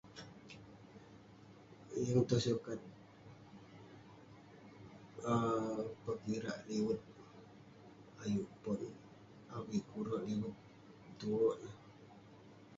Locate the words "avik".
9.55-9.83